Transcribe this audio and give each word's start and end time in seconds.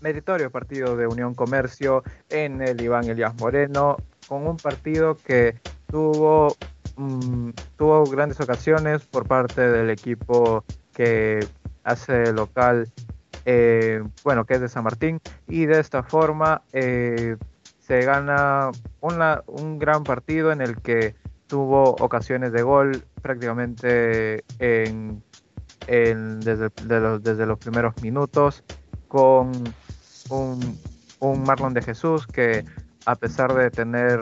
meritorio 0.00 0.50
partido 0.50 0.96
de 0.96 1.06
Unión 1.06 1.34
Comercio 1.34 2.02
en 2.28 2.60
el 2.62 2.80
Iván 2.80 3.04
Elías 3.04 3.34
Moreno, 3.38 3.96
con 4.26 4.46
un 4.46 4.56
partido 4.56 5.16
que 5.16 5.60
tuvo, 5.88 6.56
mm, 6.96 7.50
tuvo 7.76 8.04
grandes 8.04 8.40
ocasiones 8.40 9.04
por 9.04 9.26
parte 9.26 9.68
del 9.68 9.90
equipo 9.90 10.64
que 10.92 11.46
hace 11.84 12.32
local, 12.32 12.88
eh, 13.44 14.02
bueno, 14.24 14.44
que 14.44 14.54
es 14.54 14.60
de 14.60 14.68
San 14.68 14.84
Martín, 14.84 15.20
y 15.48 15.66
de 15.66 15.80
esta 15.80 16.02
forma 16.02 16.62
eh, 16.72 17.36
se 17.78 18.02
gana 18.02 18.70
un 19.00 19.78
gran 19.78 20.04
partido 20.04 20.52
en 20.52 20.60
el 20.60 20.80
que 20.80 21.16
tuvo 21.48 21.96
ocasiones 21.98 22.52
de 22.52 22.62
gol 22.62 23.02
prácticamente 23.20 24.44
en, 24.60 25.22
desde, 25.86 26.70
los, 27.00 27.22
desde 27.22 27.46
los 27.46 27.58
primeros 27.58 28.00
minutos 28.00 28.62
con 29.08 29.50
un, 30.30 30.78
un, 31.20 31.42
Marlon 31.42 31.74
de 31.74 31.82
Jesús 31.82 32.26
que 32.26 32.64
a 33.06 33.16
pesar 33.16 33.54
de 33.54 33.70
tener 33.70 34.20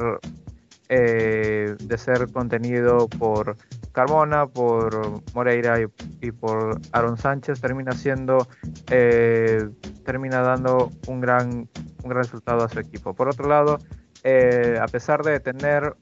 eh, 0.91 1.77
de 1.79 1.99
ser 1.99 2.33
contenido 2.33 3.09
por 3.09 3.59
Carmona, 3.93 4.47
por 4.47 5.23
Moreira 5.35 5.77
y, 6.23 6.33
por 6.33 6.81
Aaron 6.93 7.19
Sánchez, 7.19 7.61
termina 7.61 7.93
siendo 7.93 8.49
eh, 8.91 9.69
termina 10.07 10.41
dando 10.41 10.91
un 11.07 11.21
gran, 11.21 11.69
un 12.03 12.11
gran 12.11 12.23
resultado 12.23 12.65
a 12.65 12.71
su 12.71 12.81
equipo. 12.81 13.13
Por 13.13 13.29
otro 13.29 13.49
lado, 13.49 13.79
eh, 14.25 14.79
a 14.81 14.87
pesar 14.87 15.23
de 15.23 15.41
tener 15.41 15.95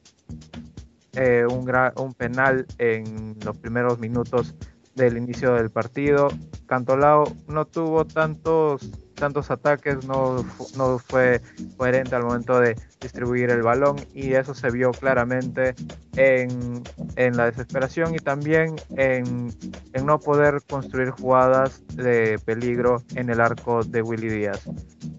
un, 1.50 1.73
un 1.97 2.14
penal 2.14 2.66
en 2.78 3.36
los 3.45 3.56
primeros 3.56 3.98
minutos 3.98 4.55
del 4.95 5.16
inicio 5.16 5.55
del 5.55 5.70
partido, 5.70 6.28
Cantolao 6.66 7.25
no 7.48 7.65
tuvo 7.65 8.05
tantos 8.05 8.91
tantos 9.16 9.51
ataques, 9.51 10.06
no, 10.06 10.45
no 10.77 10.98
fue 10.98 11.41
coherente 11.77 12.14
al 12.14 12.23
momento 12.23 12.61
de 12.61 12.77
distribuir 13.00 13.50
el 13.50 13.62
balón 13.62 13.97
y 14.14 14.34
eso 14.34 14.55
se 14.55 14.70
vio 14.70 14.92
claramente 14.92 15.75
en, 16.17 16.83
en 17.17 17.36
la 17.36 17.47
desesperación 17.47 18.14
y 18.14 18.19
también 18.19 18.77
en, 18.97 19.53
en, 19.95 20.06
no 20.06 20.20
poder 20.20 20.61
construir 20.69 21.11
jugadas 21.11 21.83
de 21.95 22.39
peligro 22.45 23.03
en 23.14 23.30
el 23.30 23.41
arco 23.41 23.83
de 23.83 24.03
Willy 24.03 24.28
Díaz. 24.28 24.69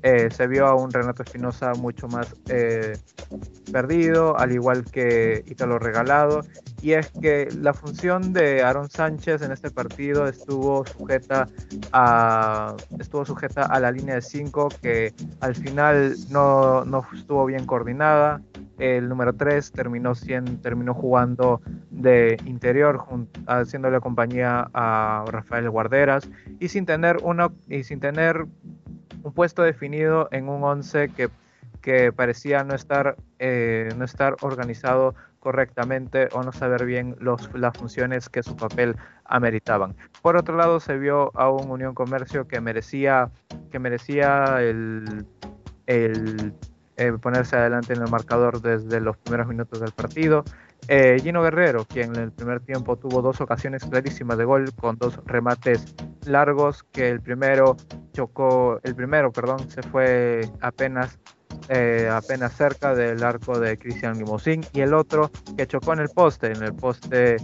Eh, 0.03 0.29
se 0.31 0.47
vio 0.47 0.67
a 0.67 0.75
un 0.75 0.91
Renato 0.91 1.23
Espinosa 1.23 1.73
mucho 1.73 2.07
más 2.07 2.35
eh, 2.49 2.97
perdido, 3.71 4.37
al 4.37 4.51
igual 4.51 4.85
que 4.85 5.43
Italo 5.47 5.79
Regalado, 5.79 6.41
y 6.81 6.91
es 6.91 7.09
que 7.21 7.49
la 7.59 7.73
función 7.73 8.33
de 8.33 8.61
Aaron 8.61 8.89
Sánchez 8.89 9.41
en 9.41 9.51
este 9.51 9.71
partido 9.71 10.27
estuvo 10.27 10.85
sujeta 10.85 11.47
a, 11.91 12.75
estuvo 12.99 13.25
sujeta 13.25 13.63
a 13.63 13.79
la 13.79 13.91
línea 13.91 14.15
de 14.15 14.21
5 14.21 14.69
que 14.81 15.13
al 15.39 15.55
final 15.55 16.15
no, 16.29 16.85
no 16.85 17.05
estuvo 17.13 17.45
bien 17.45 17.65
coordinada. 17.65 18.41
El 18.77 19.09
número 19.09 19.33
3 19.33 19.71
terminó, 19.71 20.13
terminó 20.61 20.93
jugando 20.93 21.61
de 21.89 22.37
interior, 22.45 23.03
haciéndole 23.47 23.99
compañía 23.99 24.69
a 24.71 25.25
Rafael 25.27 25.67
Guarderas 25.71 26.29
y 26.59 26.67
sin 26.67 26.85
tener, 26.85 27.17
una, 27.23 27.51
y 27.67 27.83
sin 27.83 27.99
tener 27.99 28.45
un 29.27 29.33
puesto 29.33 29.61
definido 29.61 30.29
en 30.31 30.47
un 30.47 30.63
11 30.63 31.09
que, 31.09 31.29
que 31.81 32.13
parecía 32.13 32.63
no 32.63 32.75
estar, 32.75 33.17
eh, 33.39 33.89
no 33.97 34.05
estar 34.05 34.37
organizado 34.41 35.15
correctamente 35.39 36.29
o 36.31 36.43
no 36.43 36.53
saber 36.53 36.85
bien 36.85 37.17
los, 37.19 37.53
las 37.53 37.77
funciones 37.77 38.29
que 38.29 38.41
su 38.41 38.55
papel 38.55 38.95
ameritaban. 39.25 39.95
Por 40.21 40.37
otro 40.37 40.55
lado, 40.55 40.79
se 40.79 40.97
vio 40.97 41.37
a 41.37 41.51
un 41.51 41.69
Unión 41.69 41.93
Comercio 41.93 42.47
que 42.47 42.61
merecía, 42.61 43.29
que 43.69 43.79
merecía 43.79 44.61
el, 44.61 45.25
el 45.87 46.53
eh, 46.95 47.11
ponerse 47.21 47.57
adelante 47.57 47.93
en 47.93 48.01
el 48.01 48.09
marcador 48.09 48.61
desde 48.61 49.01
los 49.01 49.17
primeros 49.17 49.47
minutos 49.47 49.81
del 49.81 49.91
partido. 49.91 50.45
Eh, 50.87 51.17
Gino 51.21 51.43
Guerrero, 51.43 51.83
quien 51.83 52.15
en 52.15 52.21
el 52.21 52.31
primer 52.31 52.61
tiempo 52.61 52.95
tuvo 52.95 53.21
dos 53.21 53.41
ocasiones 53.41 53.83
clarísimas 53.83 54.37
de 54.37 54.45
gol 54.45 54.71
con 54.73 54.97
dos 54.97 55.19
remates 55.25 55.95
largos, 56.27 56.83
que 56.91 57.09
el 57.09 57.21
primero 57.21 57.77
chocó, 58.13 58.79
el 58.83 58.95
primero, 58.95 59.31
perdón, 59.31 59.69
se 59.69 59.81
fue 59.81 60.49
apenas 60.61 61.19
eh, 61.69 62.07
apenas 62.09 62.53
cerca 62.53 62.95
del 62.95 63.23
arco 63.23 63.59
de 63.59 63.77
Cristian 63.77 64.17
Limousin 64.17 64.65
y 64.73 64.81
el 64.81 64.93
otro 64.93 65.31
que 65.57 65.67
chocó 65.67 65.93
en 65.93 65.99
el 65.99 66.09
poste, 66.09 66.47
en 66.47 66.63
el 66.63 66.73
poste, 66.73 67.35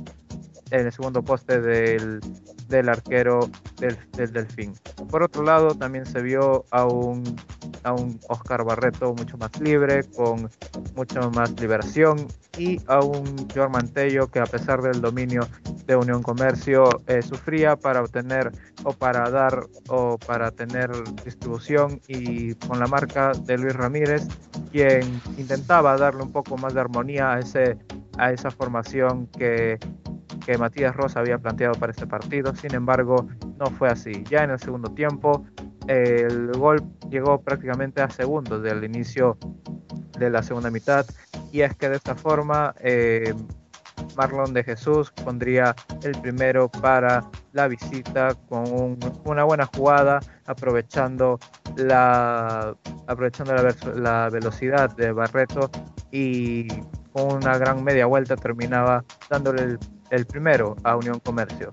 en 0.71 0.85
el 0.85 0.91
segundo 0.93 1.21
poste 1.21 1.59
del, 1.59 2.21
del 2.69 2.89
arquero 2.89 3.49
del, 3.79 3.97
del, 4.15 4.31
Delfín. 4.31 4.73
Por 5.09 5.23
otro 5.23 5.43
lado, 5.43 5.75
también 5.75 6.05
se 6.05 6.21
vio 6.21 6.63
a 6.71 6.85
un, 6.85 7.23
a 7.83 7.93
un 7.93 8.17
Oscar 8.29 8.63
Barreto 8.63 9.13
mucho 9.13 9.37
más 9.37 9.51
libre, 9.59 10.03
con 10.15 10.49
mucho 10.95 11.29
más 11.31 11.51
liberación, 11.59 12.27
y 12.57 12.79
a 12.87 13.01
un 13.01 13.25
Jorge 13.53 13.69
Mantello 13.69 14.27
que 14.27 14.39
a 14.39 14.45
pesar 14.45 14.81
del 14.81 15.01
dominio 15.01 15.47
de 15.85 15.95
Unión 15.95 16.23
Comercio 16.23 16.89
eh, 17.07 17.21
sufría 17.21 17.75
para 17.75 18.01
obtener 18.01 18.51
o 18.83 18.93
para 18.93 19.29
dar 19.29 19.65
o 19.87 20.17
para 20.17 20.51
tener 20.51 20.89
distribución 21.23 22.01
y 22.07 22.55
con 22.55 22.79
la 22.79 22.87
marca 22.87 23.31
de 23.45 23.57
Luis 23.57 23.75
Ramírez 23.75 24.27
quien 24.71 25.21
intentaba 25.37 25.97
darle 25.97 26.23
un 26.23 26.31
poco 26.31 26.57
más 26.57 26.73
de 26.73 26.81
armonía 26.81 27.33
a 27.33 27.39
ese 27.39 27.77
a 28.17 28.31
esa 28.31 28.51
formación 28.51 29.27
que, 29.27 29.79
que 30.45 30.57
Matías 30.57 30.95
Rosa 30.95 31.19
había 31.19 31.37
planteado 31.37 31.73
para 31.75 31.91
este 31.91 32.07
partido. 32.07 32.55
Sin 32.55 32.73
embargo 32.73 33.27
no 33.57 33.67
fue 33.67 33.89
así. 33.89 34.23
Ya 34.29 34.43
en 34.43 34.51
el 34.51 34.59
segundo 34.59 34.89
tiempo 34.89 35.45
el 35.87 36.51
gol 36.53 36.83
llegó 37.09 37.41
prácticamente 37.41 38.01
a 38.01 38.09
segundos 38.09 38.61
del 38.63 38.83
inicio 38.83 39.37
de 40.17 40.29
la 40.29 40.43
segunda 40.43 40.69
mitad. 40.69 41.05
Y 41.51 41.61
es 41.61 41.75
que 41.75 41.89
de 41.89 41.97
esta 41.97 42.15
forma 42.15 42.73
eh, 42.79 43.33
Marlon 44.15 44.53
de 44.53 44.63
Jesús 44.63 45.11
pondría 45.23 45.75
el 46.03 46.19
primero 46.21 46.69
para 46.69 47.23
la 47.51 47.67
visita 47.67 48.35
con 48.49 48.97
una 49.25 49.43
buena 49.43 49.65
jugada, 49.75 50.19
aprovechando 50.45 51.39
la, 51.75 52.75
aprovechando 53.07 53.55
la, 53.95 54.29
velocidad 54.29 54.95
de 54.95 55.11
Barreto 55.11 55.69
y 56.11 56.67
con 57.11 57.33
una 57.37 57.57
gran 57.57 57.83
media 57.83 58.05
vuelta 58.05 58.35
terminaba 58.35 59.03
dándole 59.29 59.77
el, 60.09 60.25
primero 60.25 60.75
a 60.83 60.95
Unión 60.95 61.19
Comercio. 61.19 61.69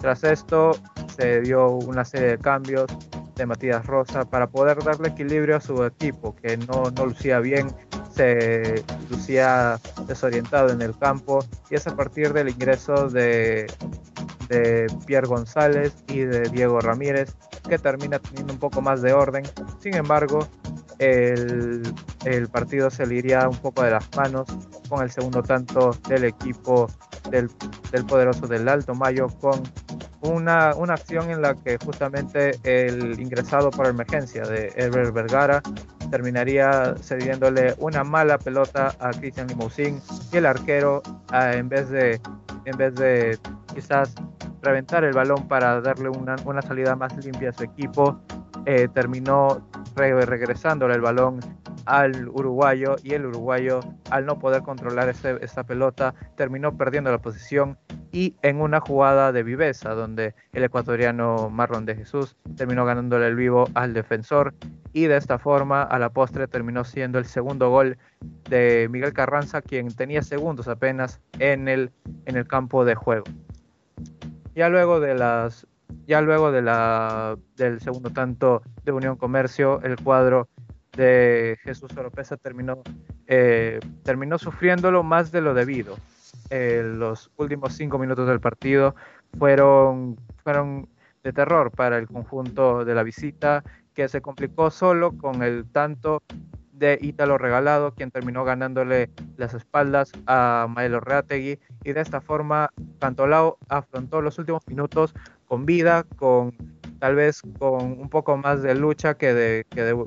Tras 0.00 0.24
esto 0.24 0.72
se 1.16 1.40
dio 1.42 1.68
una 1.68 2.04
serie 2.04 2.28
de 2.28 2.38
cambios 2.38 2.86
de 3.36 3.46
Matías 3.46 3.86
Rosa 3.86 4.24
para 4.24 4.48
poder 4.48 4.82
darle 4.82 5.08
equilibrio 5.08 5.56
a 5.56 5.60
su 5.60 5.84
equipo, 5.84 6.34
que 6.36 6.56
no, 6.56 6.90
no 6.96 7.06
lucía 7.06 7.40
bien 7.40 7.68
se 8.14 8.84
lucía 9.10 9.78
desorientado 10.06 10.70
en 10.70 10.82
el 10.82 10.96
campo 10.96 11.44
y 11.70 11.76
es 11.76 11.86
a 11.86 11.96
partir 11.96 12.32
del 12.32 12.48
ingreso 12.48 13.08
de, 13.08 13.66
de 14.48 14.86
Pierre 15.06 15.26
González 15.26 15.94
y 16.08 16.20
de 16.20 16.42
Diego 16.50 16.80
Ramírez 16.80 17.34
que 17.68 17.78
termina 17.78 18.18
teniendo 18.18 18.52
un 18.52 18.58
poco 18.58 18.82
más 18.82 19.02
de 19.02 19.12
orden. 19.12 19.44
Sin 19.80 19.94
embargo, 19.94 20.46
el, 20.98 21.82
el, 22.24 22.48
partido 22.48 22.90
se 22.90 23.04
iría 23.12 23.48
un 23.48 23.56
poco 23.56 23.82
de 23.82 23.92
las 23.92 24.08
manos 24.16 24.46
con 24.88 25.02
el 25.02 25.10
segundo 25.10 25.42
tanto 25.42 25.92
del 26.08 26.24
equipo 26.24 26.88
del, 27.30 27.50
del 27.90 28.04
poderoso 28.04 28.46
del 28.46 28.68
Alto 28.68 28.94
Mayo 28.94 29.28
con 29.40 29.62
una, 30.22 30.74
una, 30.76 30.94
acción 30.94 31.30
en 31.30 31.42
la 31.42 31.54
que 31.54 31.78
justamente 31.84 32.52
el 32.64 33.20
ingresado 33.20 33.70
por 33.70 33.86
emergencia 33.86 34.44
de 34.44 34.72
Herbert 34.76 35.12
Vergara 35.12 35.62
terminaría 36.10 36.94
cediéndole 37.00 37.74
una 37.78 38.04
mala 38.04 38.38
pelota 38.38 38.94
a 39.00 39.10
Christian 39.10 39.48
Limousin 39.48 40.00
y 40.32 40.36
el 40.36 40.46
arquero 40.46 41.02
ah, 41.28 41.52
en 41.52 41.68
vez 41.68 41.88
de 41.88 42.20
en 42.64 42.76
vez 42.76 42.94
de 42.94 43.38
quizás 43.74 44.14
reventar 44.62 45.04
el 45.04 45.12
balón 45.12 45.48
para 45.48 45.80
darle 45.80 46.08
una, 46.08 46.36
una 46.44 46.62
salida 46.62 46.94
más 46.94 47.16
limpia 47.24 47.50
a 47.50 47.52
su 47.52 47.64
equipo 47.64 48.20
eh, 48.66 48.88
terminó 48.94 49.68
regresándole 49.96 50.94
el 50.94 51.00
balón 51.00 51.40
al 51.84 52.28
uruguayo 52.28 52.96
y 53.02 53.14
el 53.14 53.26
uruguayo 53.26 53.80
al 54.10 54.24
no 54.24 54.38
poder 54.38 54.62
controlar 54.62 55.08
esta 55.08 55.64
pelota 55.64 56.14
terminó 56.36 56.76
perdiendo 56.76 57.10
la 57.10 57.18
posición 57.18 57.76
y 58.12 58.36
en 58.42 58.60
una 58.60 58.80
jugada 58.80 59.32
de 59.32 59.42
viveza 59.42 59.94
donde 59.94 60.34
el 60.52 60.64
ecuatoriano 60.64 61.48
Marlon 61.50 61.86
de 61.86 61.96
Jesús 61.96 62.36
terminó 62.56 62.84
ganándole 62.84 63.26
el 63.26 63.34
vivo 63.34 63.68
al 63.74 63.94
defensor 63.94 64.54
y 64.92 65.06
de 65.06 65.16
esta 65.16 65.38
forma 65.38 65.82
a 65.82 65.98
la 65.98 66.10
postre 66.10 66.46
terminó 66.46 66.84
siendo 66.84 67.18
el 67.18 67.24
segundo 67.24 67.70
gol 67.70 67.96
de 68.48 68.88
Miguel 68.90 69.14
Carranza 69.14 69.62
quien 69.62 69.94
tenía 69.94 70.22
segundos 70.22 70.68
apenas 70.68 71.20
en 71.38 71.68
el, 71.68 71.90
en 72.26 72.36
el 72.36 72.46
campo 72.46 72.84
de 72.84 72.94
juego. 72.94 73.24
Ya 74.54 74.68
luego 74.68 75.00
de 75.00 75.14
las 75.14 75.66
ya 76.06 76.20
luego 76.20 76.52
de 76.52 76.62
la, 76.62 77.36
del 77.56 77.80
segundo 77.80 78.10
tanto 78.10 78.62
de 78.84 78.92
Unión 78.92 79.16
Comercio, 79.16 79.80
el 79.82 79.96
cuadro 79.96 80.48
de 80.96 81.58
Jesús 81.62 81.96
Oropesa 81.96 82.36
terminó, 82.36 82.82
eh, 83.26 83.78
terminó 84.02 84.38
sufriéndolo 84.38 85.02
más 85.02 85.32
de 85.32 85.40
lo 85.40 85.54
debido. 85.54 85.96
Eh, 86.54 86.82
los 86.84 87.30
últimos 87.38 87.72
cinco 87.72 87.98
minutos 87.98 88.28
del 88.28 88.38
partido 88.38 88.94
fueron, 89.38 90.20
fueron 90.44 90.86
de 91.24 91.32
terror 91.32 91.70
para 91.70 91.96
el 91.96 92.06
conjunto 92.06 92.84
de 92.84 92.94
la 92.94 93.02
visita 93.02 93.64
que 93.94 94.06
se 94.06 94.20
complicó 94.20 94.70
solo 94.70 95.16
con 95.16 95.42
el 95.42 95.64
tanto 95.64 96.22
de 96.72 96.98
Ítalo 97.00 97.38
Regalado, 97.38 97.94
quien 97.94 98.10
terminó 98.10 98.44
ganándole 98.44 99.08
las 99.38 99.54
espaldas 99.54 100.12
a 100.26 100.66
Maelo 100.68 101.00
Reategui. 101.00 101.58
Y 101.84 101.92
de 101.94 102.00
esta 102.02 102.20
forma 102.20 102.68
Cantolao 102.98 103.56
afrontó 103.70 104.20
los 104.20 104.38
últimos 104.38 104.60
minutos 104.66 105.14
con 105.46 105.64
vida, 105.64 106.04
con 106.16 106.52
tal 106.98 107.14
vez 107.14 107.40
con 107.58 107.98
un 107.98 108.10
poco 108.10 108.36
más 108.36 108.60
de 108.60 108.74
lucha 108.74 109.14
que 109.14 109.32
de, 109.32 109.66
que 109.70 109.84
de, 109.84 110.06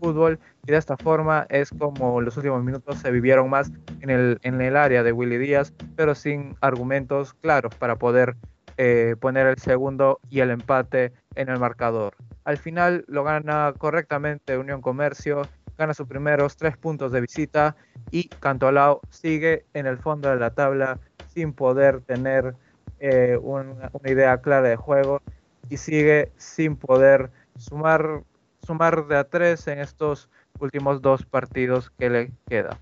fútbol 0.00 0.38
y 0.66 0.72
de 0.72 0.78
esta 0.78 0.96
forma 0.96 1.46
es 1.50 1.70
como 1.70 2.20
los 2.20 2.36
últimos 2.36 2.62
minutos 2.64 2.98
se 2.98 3.10
vivieron 3.10 3.50
más 3.50 3.70
en 4.00 4.10
el, 4.10 4.38
en 4.42 4.60
el 4.60 4.76
área 4.76 5.02
de 5.02 5.12
Willy 5.12 5.38
Díaz, 5.38 5.72
pero 5.96 6.14
sin 6.14 6.56
argumentos 6.60 7.34
claros 7.34 7.74
para 7.74 7.96
poder 7.96 8.36
eh, 8.76 9.16
poner 9.20 9.46
el 9.46 9.58
segundo 9.58 10.20
y 10.30 10.40
el 10.40 10.50
empate 10.50 11.12
en 11.34 11.48
el 11.48 11.58
marcador. 11.58 12.14
Al 12.44 12.56
final 12.56 13.04
lo 13.08 13.24
gana 13.24 13.74
correctamente 13.76 14.56
Unión 14.56 14.80
Comercio 14.80 15.42
gana 15.78 15.94
sus 15.94 16.08
primeros 16.08 16.56
tres 16.56 16.76
puntos 16.76 17.12
de 17.12 17.20
visita 17.20 17.76
y 18.10 18.28
Cantolao 18.28 19.00
sigue 19.10 19.64
en 19.74 19.86
el 19.86 19.96
fondo 19.98 20.28
de 20.28 20.36
la 20.36 20.50
tabla 20.50 20.98
sin 21.32 21.52
poder 21.52 22.00
tener 22.00 22.56
eh, 22.98 23.38
una, 23.40 23.90
idea 24.04 24.38
clara 24.38 24.68
de 24.68 24.76
juego 24.76 25.22
y 25.70 25.76
sigue 25.76 26.32
sin 26.36 26.76
poder 26.76 27.30
sumar, 27.56 28.22
sumar 28.68 29.06
de 29.06 29.16
a 29.16 29.24
tres 29.24 29.66
en 29.66 29.78
estos 29.78 30.28
últimos 30.60 31.00
dos 31.00 31.24
partidos 31.24 31.90
que 31.98 32.10
le 32.10 32.32
queda. 32.46 32.76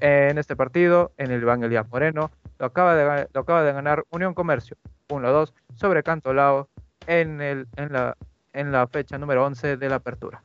En 0.00 0.38
este 0.38 0.56
partido, 0.56 1.12
en 1.18 1.30
el 1.30 1.40
Iván 1.40 1.62
Elías 1.62 1.88
Moreno, 1.88 2.32
lo 2.58 2.66
acaba 2.66 2.96
de, 2.96 3.28
lo 3.32 3.40
acaba 3.40 3.62
de 3.62 3.72
ganar 3.72 4.04
Unión 4.10 4.34
Comercio 4.34 4.76
1-2 5.08 5.52
sobre 5.76 6.02
Cantolao 6.02 6.68
en, 7.06 7.40
el, 7.40 7.68
en, 7.76 7.92
la, 7.92 8.16
en 8.52 8.72
la 8.72 8.88
fecha 8.88 9.18
número 9.18 9.44
11 9.46 9.76
de 9.76 9.88
la 9.88 9.96
apertura. 9.96 10.42